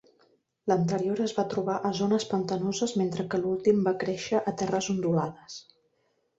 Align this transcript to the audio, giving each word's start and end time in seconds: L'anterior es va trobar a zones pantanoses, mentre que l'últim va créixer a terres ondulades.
L'anterior 0.69 1.21
es 1.25 1.35
va 1.39 1.45
trobar 1.51 1.75
a 1.89 1.91
zones 1.99 2.25
pantanoses, 2.33 2.95
mentre 3.03 3.27
que 3.35 3.43
l'últim 3.45 3.87
va 3.91 3.95
créixer 4.07 4.43
a 4.43 4.57
terres 4.63 4.93
ondulades. 4.99 5.63